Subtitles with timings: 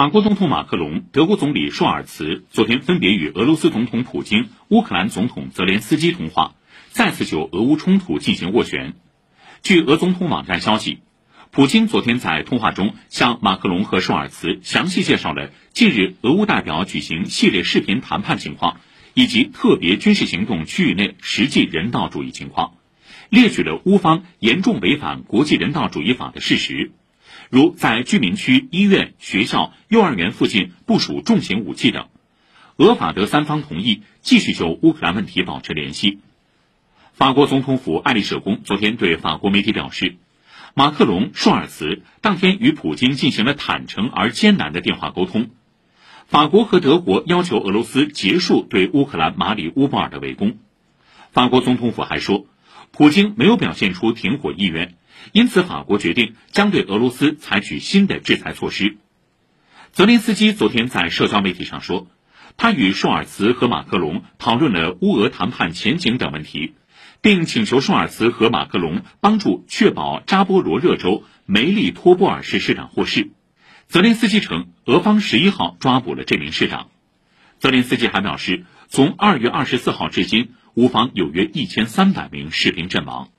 [0.00, 6.54] 法国总统马克龙、德国总理舒尔茨昨天分别与俄罗斯总统普京、乌克兰总统泽连斯基通话，
[6.88, 8.94] 再次就俄乌冲突进行斡旋。
[9.62, 11.00] 据俄总统网站消息，
[11.50, 18.80] 普京昨天在通话中向马克龙和舒尔茨详细介绍了近日俄乌代表举行系列视频谈判情况，
[19.12, 22.72] 以及特别军事行动区域内实际人道主义情况，
[23.28, 26.92] 列举了乌方严重违反国际人道主义法的事实。
[27.50, 32.06] 如在居民区、医院、学校、幼儿园附近部署重型武器等，
[32.76, 36.20] 俄法德三方同意继续就乌克兰问题保持联系。
[37.12, 40.14] 法国总统府爱丽舍宫昨天对法国媒体表示，
[40.74, 45.50] 马克龙、舒尔茨当天与普京进行了坦诚而艰难的电话沟通。
[46.26, 50.58] 法国和德国要求俄罗斯结束对乌克兰马里乌波尔的围攻。
[51.32, 52.46] 法国总统府还说，
[52.92, 54.94] 普京没有表现出停火意愿。
[55.32, 58.96] 因此，法国决定将对俄罗斯采取新的制裁措施。
[59.92, 62.06] 泽连斯基昨天在社交媒体上说，
[62.56, 66.74] 他与舒尔茨和马克龙讨论了乌俄谈判前景等问题，
[67.20, 73.30] 并请求舒尔茨和马克龙帮助确保扎波罗热州梅利托波尔市市长获释。
[73.88, 76.88] 泽连斯基称，俄方十一号抓捕了这名市长。
[77.58, 83.30] 泽连斯基还表示，从二月二十四号至今，乌方有约一千三百名士兵阵亡。